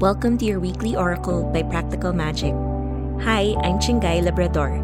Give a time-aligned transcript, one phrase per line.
[0.00, 2.54] Welcome to your weekly oracle by Practical Magic.
[3.26, 4.78] Hi, I'm Chinggay Labrador.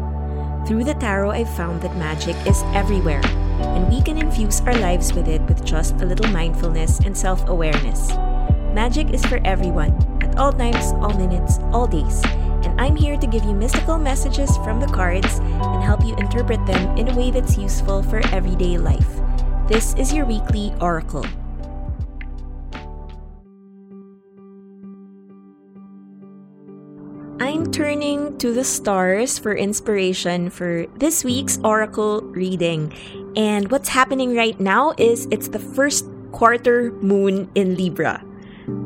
[0.67, 5.13] Through the tarot, I've found that magic is everywhere, and we can infuse our lives
[5.13, 8.09] with it with just a little mindfulness and self awareness.
[8.75, 12.21] Magic is for everyone, at all times, all minutes, all days,
[12.67, 16.59] and I'm here to give you mystical messages from the cards and help you interpret
[16.65, 19.21] them in a way that's useful for everyday life.
[19.69, 21.25] This is your weekly oracle.
[27.55, 32.91] I'm turning to the stars for inspiration for this week's Oracle reading.
[33.37, 38.21] And what's happening right now is it's the first quarter moon in Libra.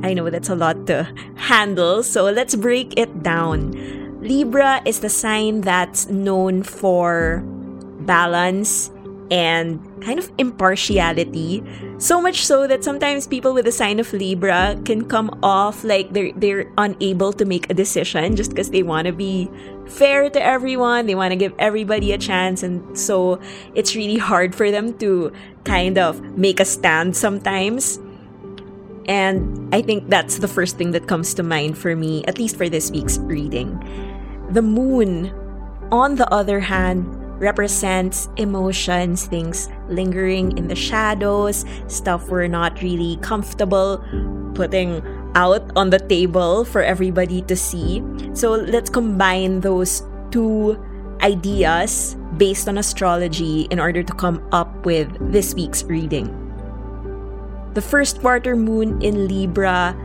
[0.03, 3.73] I know that's a lot to handle, so let's break it down.
[4.21, 7.41] Libra is the sign that's known for
[8.05, 8.91] balance
[9.31, 11.65] and kind of impartiality.
[11.99, 16.13] So much so that sometimes people with the sign of Libra can come off like
[16.13, 19.51] they're they're unable to make a decision just because they want to be
[19.85, 21.07] fair to everyone.
[21.07, 23.41] They want to give everybody a chance and so
[23.75, 25.33] it's really hard for them to
[25.65, 27.99] kind of make a stand sometimes.
[29.11, 32.55] And I think that's the first thing that comes to mind for me, at least
[32.55, 33.75] for this week's reading.
[34.51, 35.35] The moon,
[35.91, 43.17] on the other hand, represents emotions, things lingering in the shadows, stuff we're not really
[43.21, 44.03] comfortable
[44.55, 45.01] putting
[45.35, 48.03] out on the table for everybody to see.
[48.33, 50.77] So let's combine those two
[51.21, 56.27] ideas based on astrology in order to come up with this week's reading.
[57.73, 59.95] The first quarter moon in Libra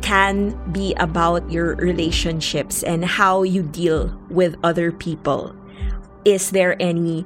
[0.00, 5.54] can be about your relationships and how you deal with other people
[6.24, 7.24] is there any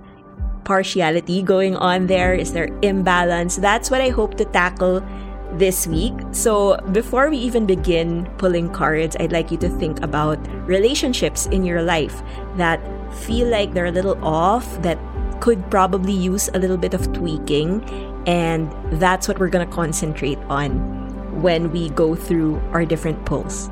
[0.64, 2.34] partiality going on there?
[2.34, 3.56] Is there imbalance?
[3.56, 5.04] That's what I hope to tackle
[5.58, 6.14] this week.
[6.32, 11.64] So, before we even begin pulling cards, I'd like you to think about relationships in
[11.64, 12.22] your life
[12.56, 12.80] that
[13.14, 14.98] feel like they're a little off, that
[15.40, 17.84] could probably use a little bit of tweaking.
[18.26, 20.72] And that's what we're going to concentrate on
[21.42, 23.68] when we go through our different pulls.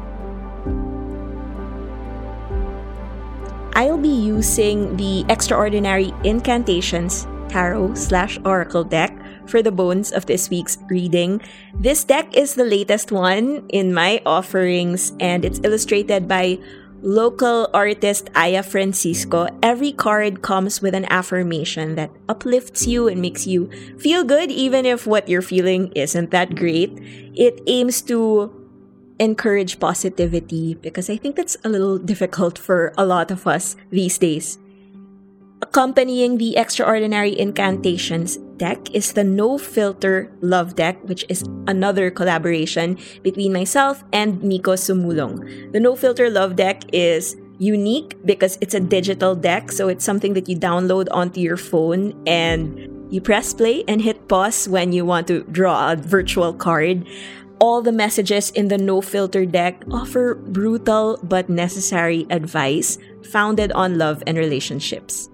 [3.74, 9.16] I'll be using the Extraordinary Incantations Tarot slash Oracle deck
[9.46, 11.40] for the bones of this week's reading.
[11.74, 16.58] This deck is the latest one in my offerings and it's illustrated by
[17.00, 19.48] local artist Aya Francisco.
[19.62, 24.86] Every card comes with an affirmation that uplifts you and makes you feel good even
[24.86, 26.92] if what you're feeling isn't that great.
[27.34, 28.61] It aims to
[29.22, 34.18] encourage positivity because I think that's a little difficult for a lot of us these
[34.18, 34.58] days.
[35.62, 42.98] Accompanying the Extraordinary Incantations deck is the No Filter Love deck, which is another collaboration
[43.22, 45.72] between myself and Nico Sumulong.
[45.72, 50.34] The No Filter Love deck is unique because it's a digital deck, so it's something
[50.34, 55.04] that you download onto your phone and you press play and hit pause when you
[55.04, 57.06] want to draw a virtual card
[57.62, 63.96] all the messages in the no filter deck offer brutal but necessary advice founded on
[63.96, 65.30] love and relationships.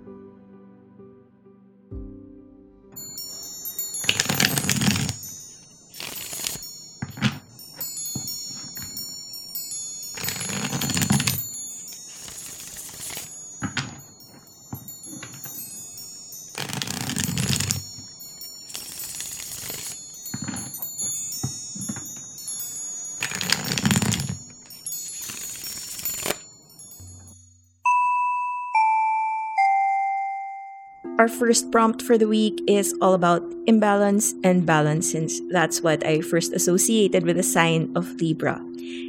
[31.18, 36.06] Our first prompt for the week is all about imbalance and balance, since that's what
[36.06, 38.62] I first associated with the sign of Libra.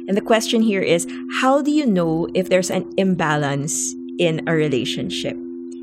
[0.08, 1.06] And the question here is
[1.38, 5.36] how do you know if there's an imbalance in a relationship?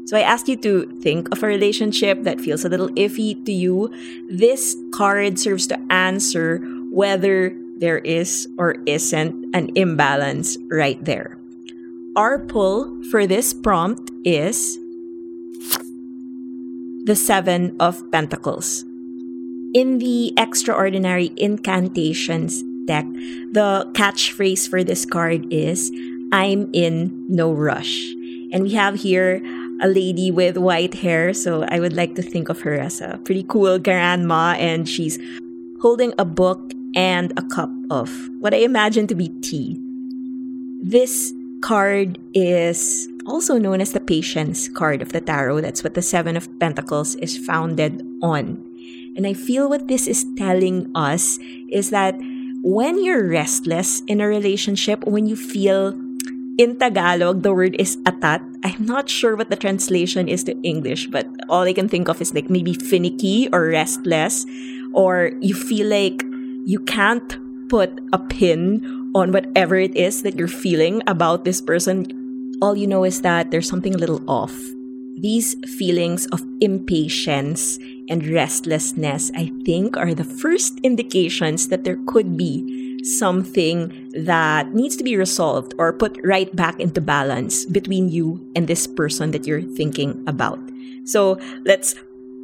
[0.06, 3.52] So I asked you to think of a relationship that feels a little iffy to
[3.54, 3.90] you.
[4.30, 6.58] This card serves to answer
[6.92, 11.38] whether there is or isn't an imbalance right there.
[12.18, 14.78] Our pull for this prompt is
[17.08, 18.84] the Seven of Pentacles.
[19.74, 23.06] In the Extraordinary Incantations deck,
[23.54, 25.90] the catchphrase for this card is
[26.34, 28.12] I'm in no rush.
[28.52, 29.42] And we have here
[29.80, 33.22] a lady with white hair, so I would like to think of her as a
[33.24, 35.18] pretty cool grandma, and she's
[35.80, 39.80] holding a book and a cup of what I imagine to be tea.
[40.84, 45.62] This card is also known as the patience card of the tarot.
[45.62, 48.64] That's what the Seven of Pentacles is founded on.
[49.16, 51.38] And I feel what this is telling us
[51.70, 52.16] is that
[52.64, 55.94] when you're restless in a relationship, when you feel
[56.58, 58.42] in Tagalog, the word is atat.
[58.64, 62.20] I'm not sure what the translation is to English, but all I can think of
[62.22, 64.46] is like maybe finicky or restless,
[64.94, 66.24] or you feel like
[66.66, 67.38] you can't
[67.70, 72.27] put a pin on whatever it is that you're feeling about this person.
[72.62, 74.56] All you know is that there's something a little off.
[75.20, 77.80] These feelings of impatience
[78.10, 84.96] and restlessness, I think, are the first indications that there could be something that needs
[84.98, 89.48] to be resolved or put right back into balance between you and this person that
[89.48, 90.60] you're thinking about.
[91.06, 91.96] So let's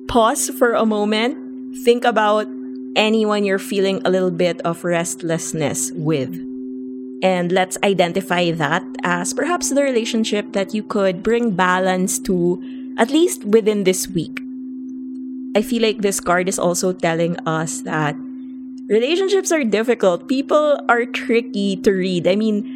[0.07, 2.47] pause for a moment, think about
[2.95, 6.52] anyone you're feeling a little bit of restlessness with.
[7.23, 12.61] And let's identify that as perhaps the relationship that you could bring balance to
[12.97, 14.43] at least within this week.
[15.55, 18.15] I feel like this card is also telling us that
[18.89, 20.27] relationships are difficult.
[20.27, 22.27] People are tricky to read.
[22.27, 22.67] I mean,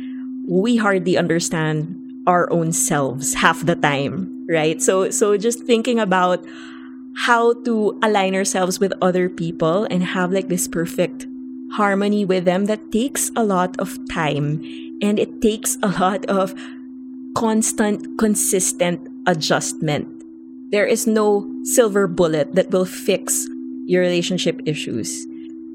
[0.47, 4.81] we hardly understand our own selves half the time, right?
[4.81, 6.45] So so just thinking about
[7.27, 11.25] how to align ourselves with other people and have like this perfect
[11.71, 14.63] harmony with them that takes a lot of time
[15.01, 16.55] and it takes a lot of
[17.35, 20.07] constant consistent adjustment.
[20.71, 23.47] There is no silver bullet that will fix
[23.85, 25.27] your relationship issues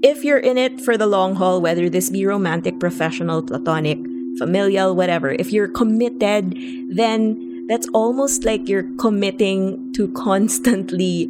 [0.02, 3.98] if you're in it for the long haul, whether this be romantic, professional, platonic,
[4.36, 6.58] familial, whatever, if you're committed,
[6.90, 11.28] then that's almost like you're committing to constantly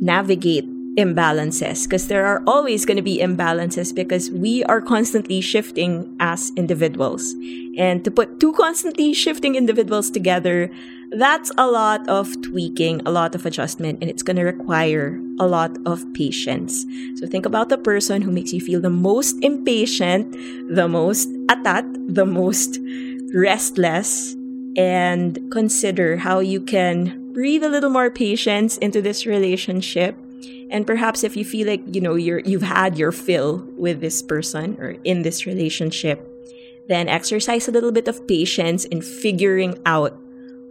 [0.00, 0.66] navigate
[0.96, 6.52] imbalances because there are always going to be imbalances because we are constantly shifting as
[6.56, 7.34] individuals.
[7.76, 10.70] And to put two constantly shifting individuals together,
[11.10, 15.46] that's a lot of tweaking, a lot of adjustment, and it's going to require a
[15.46, 16.86] lot of patience.
[17.16, 20.32] So think about the person who makes you feel the most impatient,
[20.74, 22.78] the most atat, the most
[23.34, 24.34] restless,
[24.76, 30.16] and consider how you can breathe a little more patience into this relationship
[30.70, 34.22] and perhaps if you feel like you know you're you've had your fill with this
[34.22, 36.30] person or in this relationship
[36.88, 40.18] then exercise a little bit of patience in figuring out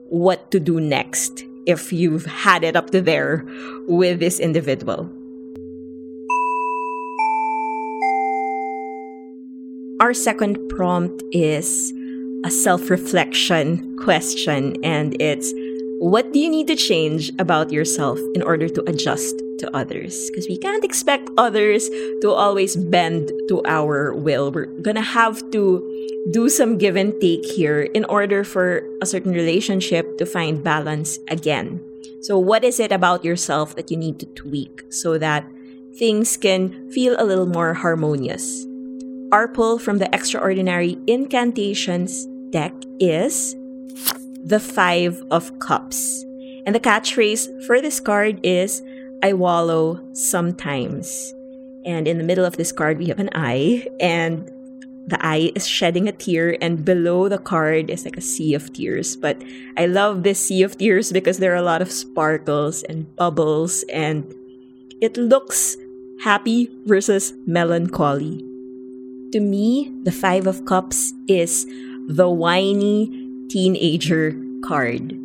[0.10, 3.46] what to do next if you've had it up to there
[3.88, 5.10] with this individual.
[10.00, 11.94] Our second prompt is
[12.46, 15.54] a self-reflection question and it's
[16.00, 20.30] what do you need to change about yourself in order to adjust to others?
[20.30, 21.88] Because we can't expect others
[22.22, 24.52] to always bend to our will.
[24.52, 25.80] We're gonna have to
[26.32, 31.20] do some give and take here in order for a certain relationship to find balance
[31.28, 31.80] again.
[32.22, 35.48] So, what is it about yourself that you need to tweak so that
[35.96, 38.66] things can feel a little more harmonious?
[39.32, 43.56] Our pull from the Extraordinary Incantations deck is
[44.46, 46.24] the Five of Cups.
[46.66, 48.82] And the catchphrase for this card is
[49.24, 51.34] I wallow sometimes.
[51.86, 54.52] And in the middle of this card, we have an eye, and
[55.08, 58.72] the eye is shedding a tear, and below the card is like a sea of
[58.74, 59.16] tears.
[59.16, 59.42] But
[59.78, 63.84] I love this sea of tears because there are a lot of sparkles and bubbles,
[63.88, 64.28] and
[65.00, 65.78] it looks
[66.24, 68.44] happy versus melancholy.
[69.32, 71.66] To me, the Five of Cups is
[72.08, 73.08] the whiny
[73.50, 75.23] teenager card.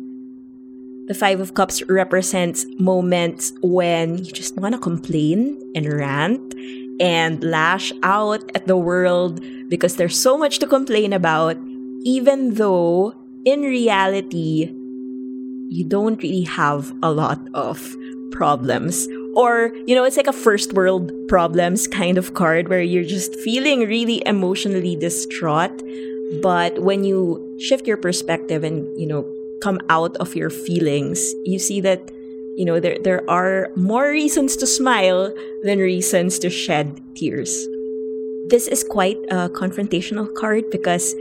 [1.09, 6.53] The Five of Cups represents moments when you just want to complain and rant
[7.01, 11.57] and lash out at the world because there's so much to complain about,
[12.03, 14.71] even though in reality,
[15.69, 17.97] you don't really have a lot of
[18.31, 19.07] problems.
[19.35, 23.33] Or, you know, it's like a first world problems kind of card where you're just
[23.37, 25.81] feeling really emotionally distraught
[26.43, 29.25] but when you shift your perspective and, you know,
[29.61, 32.11] come out of your feelings, you see that,
[32.55, 37.67] you know, there, there are more reasons to smile than reasons to shed tears.
[38.49, 41.13] This is quite a confrontational card because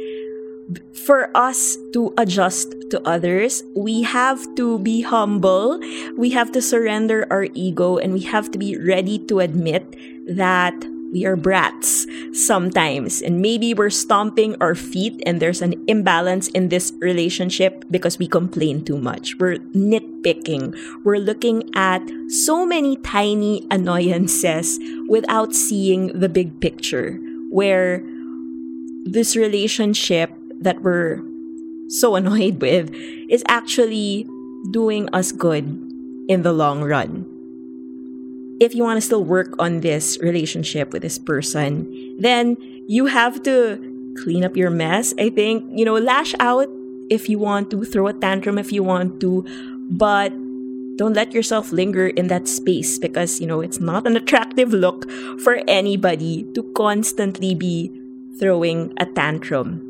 [0.93, 5.81] for us to adjust to others, we have to be humble,
[6.17, 10.75] we have to surrender our ego, and we have to be ready to admit that
[11.13, 16.69] we are brats sometimes, and maybe we're stomping our feet, and there's an imbalance in
[16.69, 19.37] this relationship because we complain too much.
[19.39, 20.77] We're nitpicking.
[21.05, 27.19] We're looking at so many tiny annoyances without seeing the big picture,
[27.51, 28.03] where
[29.05, 31.23] this relationship that we're
[31.89, 32.93] so annoyed with
[33.29, 34.27] is actually
[34.71, 35.65] doing us good
[36.29, 37.18] in the long run.
[38.61, 42.57] If you want to still work on this relationship with this person, then
[42.89, 43.79] you have to
[44.23, 45.15] clean up your mess.
[45.19, 46.69] I think, you know, lash out
[47.11, 49.45] if you want to, throw a tantrum if you want to,
[49.91, 50.33] but
[50.97, 55.09] don't let yourself linger in that space because, you know, it's not an attractive look
[55.41, 57.93] for anybody to constantly be
[58.39, 59.85] throwing a tantrum.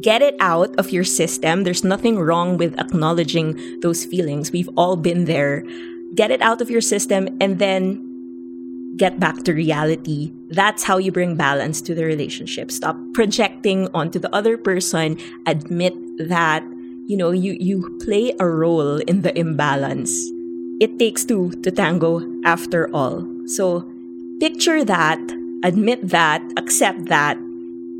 [0.00, 1.64] Get it out of your system.
[1.64, 4.52] There's nothing wrong with acknowledging those feelings.
[4.52, 5.64] We've all been there.
[6.14, 8.08] Get it out of your system and then
[8.96, 10.32] get back to reality.
[10.50, 12.70] That's how you bring balance to the relationship.
[12.70, 15.18] Stop projecting onto the other person.
[15.46, 16.62] Admit that,
[17.06, 20.12] you know, you, you play a role in the imbalance.
[20.80, 23.26] It takes two to tango after all.
[23.46, 23.90] So
[24.40, 25.18] picture that,
[25.64, 27.38] admit that, accept that,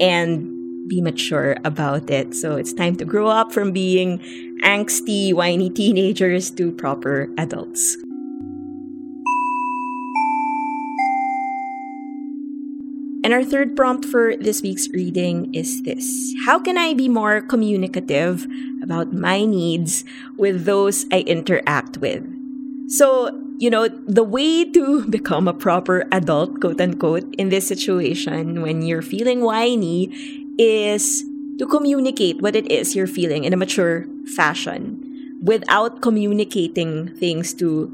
[0.01, 0.49] and
[0.89, 2.35] be mature about it.
[2.35, 4.21] So it's time to grow up from being
[4.63, 7.97] angsty, whiny teenagers to proper adults.
[13.25, 17.41] And our third prompt for this week's reading is this How can I be more
[17.41, 18.47] communicative
[18.83, 20.05] about my needs
[20.37, 22.27] with those I interact with?
[22.89, 28.61] So, you know, the way to become a proper adult, quote unquote, in this situation
[28.61, 30.11] when you're feeling whiny
[30.59, 31.25] is
[31.59, 37.91] to communicate what it is you're feeling in a mature fashion without communicating things to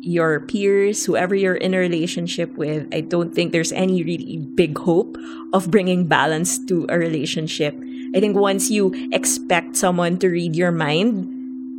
[0.00, 4.78] your peers, whoever you're in a relationship with, I don't think there's any really big
[4.78, 5.18] hope
[5.52, 7.74] of bringing balance to a relationship.
[8.14, 11.28] I think once you expect someone to read your mind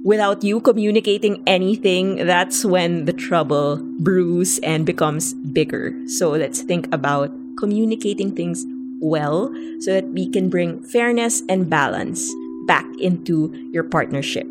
[0.04, 5.96] without you communicating anything, that's when the trouble brews and becomes bigger.
[6.08, 8.66] So let's think about communicating things
[9.02, 12.34] well so that we can bring fairness and balance
[12.68, 14.46] back into your partnership.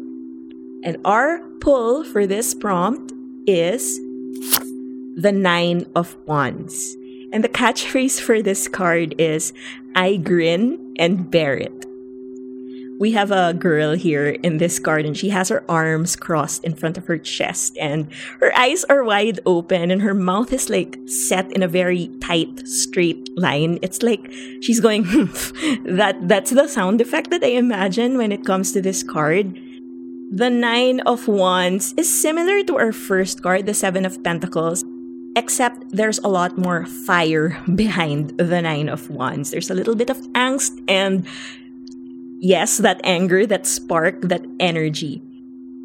[0.82, 3.12] And our pull for this prompt
[3.46, 3.98] is
[5.16, 6.96] the Nine of Wands.
[7.32, 9.52] And the catchphrase for this card is
[9.94, 11.86] I grin and bear it.
[12.98, 15.12] We have a girl here in this garden.
[15.12, 18.08] she has her arms crossed in front of her chest, and
[18.40, 22.66] her eyes are wide open, and her mouth is like set in a very tight,
[22.66, 23.78] straight line.
[23.82, 25.04] It's like she's going,
[25.84, 29.58] that that's the sound effect that I imagine when it comes to this card.
[30.32, 34.84] The Nine of Wands is similar to our first card, the Seven of Pentacles,
[35.36, 39.50] except there's a lot more fire behind the Nine of Wands.
[39.52, 41.26] There's a little bit of angst and,
[42.46, 45.22] yes, that anger, that spark, that energy.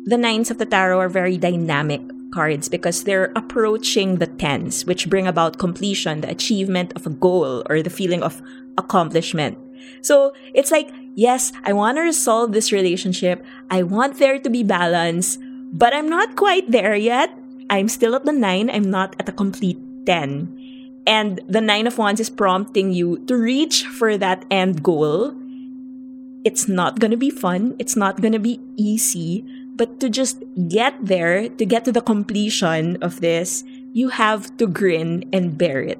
[0.06, 2.02] The Nines of the Tarot are very dynamic
[2.34, 7.64] cards because they're approaching the tens, which bring about completion, the achievement of a goal,
[7.70, 8.42] or the feeling of
[8.78, 9.58] accomplishment.
[10.02, 13.44] So it's like yes, I want to resolve this relationship.
[13.70, 15.38] I want there to be balance,
[15.74, 17.34] but I'm not quite there yet.
[17.70, 18.70] I'm still at the nine.
[18.70, 21.04] I'm not at a complete 10.
[21.08, 25.34] And the nine of wands is prompting you to reach for that end goal.
[26.44, 27.76] It's not going to be fun.
[27.80, 29.46] It's not going to be easy,
[29.76, 34.68] but to just get there, to get to the completion of this, you have to
[34.68, 36.00] grin and bear it.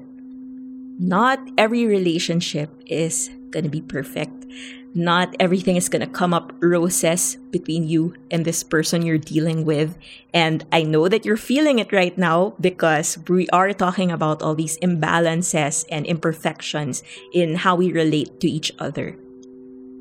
[0.98, 4.46] Not every relationship is going to be perfect
[4.94, 9.64] not everything is going to come up roses between you and this person you're dealing
[9.64, 9.96] with.
[10.34, 14.54] And I know that you're feeling it right now because we are talking about all
[14.54, 19.16] these imbalances and imperfections in how we relate to each other.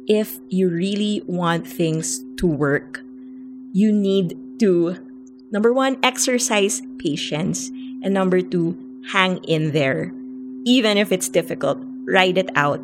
[0.07, 3.01] If you really want things to work,
[3.73, 4.97] you need to,
[5.51, 7.69] number one, exercise patience.
[8.03, 8.77] And number two,
[9.11, 10.11] hang in there.
[10.65, 12.81] Even if it's difficult, write it out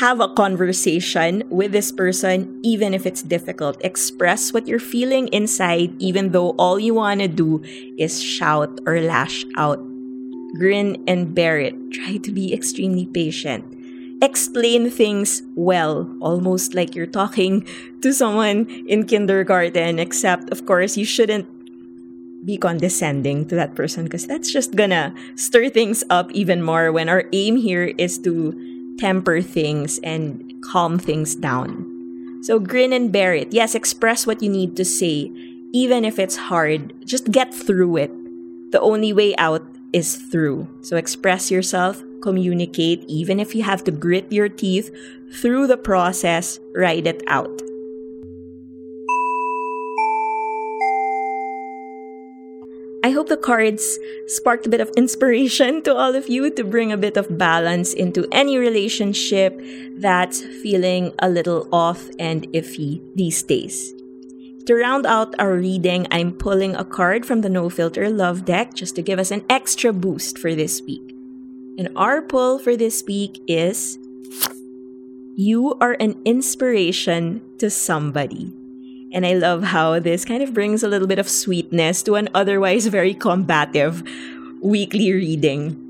[0.00, 3.76] have a conversation with this person, even if it's difficult.
[3.84, 7.62] Express what you're feeling inside, even though all you want to do
[7.96, 9.78] is shout or lash out.
[10.58, 11.74] Grin and bear it.
[11.92, 13.64] Try to be extremely patient.
[14.24, 17.68] Explain things well, almost like you're talking
[18.00, 21.44] to someone in kindergarten, except, of course, you shouldn't
[22.46, 27.10] be condescending to that person because that's just gonna stir things up even more when
[27.10, 28.56] our aim here is to
[28.96, 31.84] temper things and calm things down.
[32.40, 33.52] So grin and bear it.
[33.52, 35.32] Yes, express what you need to say,
[35.72, 36.94] even if it's hard.
[37.04, 38.12] Just get through it.
[38.72, 40.68] The only way out is through.
[40.80, 44.88] So express yourself, communicate, even if you have to grit your teeth
[45.30, 47.52] through the process, write it out.
[53.04, 56.90] I hope the cards sparked a bit of inspiration to all of you to bring
[56.90, 59.60] a bit of balance into any relationship
[60.00, 63.92] that's feeling a little off and iffy these days.
[64.64, 68.72] To round out our reading, I'm pulling a card from the No Filter Love deck
[68.72, 71.13] just to give us an extra boost for this week.
[71.76, 73.98] And our pull for this week is
[75.36, 78.52] You are an inspiration to somebody.
[79.12, 82.28] And I love how this kind of brings a little bit of sweetness to an
[82.34, 84.02] otherwise very combative
[84.60, 85.80] weekly reading.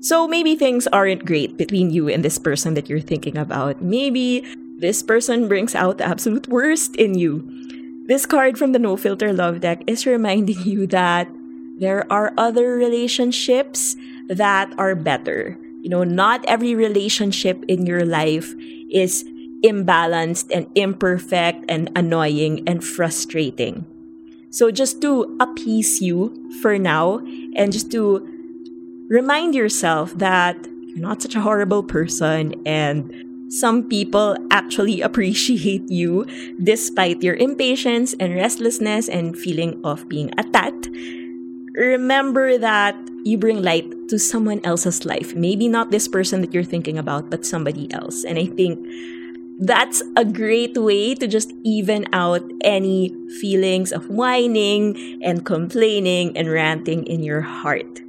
[0.00, 3.82] So maybe things aren't great between you and this person that you're thinking about.
[3.82, 4.44] Maybe
[4.78, 7.46] this person brings out the absolute worst in you.
[8.06, 11.28] This card from the No Filter Love deck is reminding you that
[11.78, 13.94] there are other relationships
[14.28, 15.58] that are better.
[15.82, 18.54] You know, not every relationship in your life
[18.90, 19.24] is
[19.64, 23.86] imbalanced and imperfect and annoying and frustrating.
[24.50, 27.18] So, just to appease you for now
[27.56, 28.20] and just to
[29.08, 33.12] remind yourself that you're not such a horrible person and
[33.48, 36.26] some people actually appreciate you
[36.62, 40.88] despite your impatience and restlessness and feeling of being attacked.
[41.74, 45.34] Remember that you bring light to someone else's life.
[45.34, 48.24] Maybe not this person that you're thinking about, but somebody else.
[48.24, 48.86] And I think
[49.60, 56.50] that's a great way to just even out any feelings of whining and complaining and
[56.50, 58.00] ranting in your heart.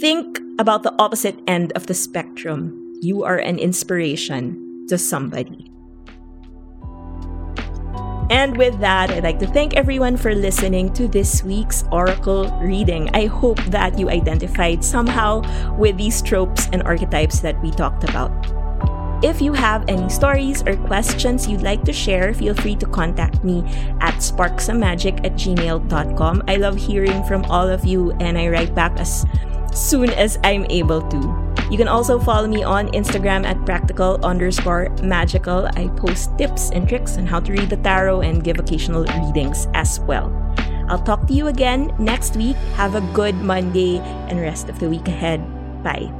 [0.00, 5.69] Think about the opposite end of the spectrum you are an inspiration to somebody.
[8.30, 13.10] And with that, I'd like to thank everyone for listening to this week's Oracle reading.
[13.12, 15.42] I hope that you identified somehow
[15.76, 18.30] with these tropes and archetypes that we talked about.
[19.24, 23.42] If you have any stories or questions you'd like to share, feel free to contact
[23.42, 23.64] me
[24.00, 26.42] at sparksomemagic at gmail.com.
[26.46, 29.26] I love hearing from all of you and I write back as
[29.74, 31.49] soon as I'm able to.
[31.70, 35.70] You can also follow me on Instagram at practical underscore magical.
[35.76, 39.68] I post tips and tricks on how to read the tarot and give occasional readings
[39.74, 40.34] as well.
[40.88, 42.56] I'll talk to you again next week.
[42.74, 43.98] Have a good Monday
[44.28, 45.40] and rest of the week ahead.
[45.84, 46.19] Bye.